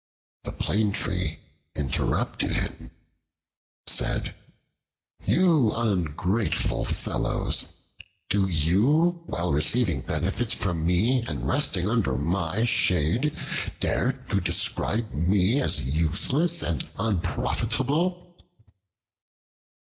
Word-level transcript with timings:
The 0.45 0.51
Plane 0.51 0.93
Tree, 0.93 1.41
interrupting 1.75 2.55
him, 2.55 2.89
said, 3.85 4.33
"You 5.23 5.71
ungrateful 5.75 6.85
fellows! 6.85 7.65
Do 8.27 8.47
you, 8.47 9.21
while 9.27 9.53
receiving 9.53 10.01
benefits 10.01 10.55
from 10.55 10.87
me 10.87 11.21
and 11.27 11.47
resting 11.47 11.87
under 11.87 12.17
my 12.17 12.65
shade, 12.65 13.37
dare 13.79 14.13
to 14.29 14.41
describe 14.41 15.13
me 15.13 15.61
as 15.61 15.79
useless, 15.81 16.63
and 16.63 16.89
unprofitable?" 16.97 18.39